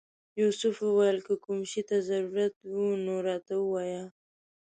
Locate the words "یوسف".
0.41-0.75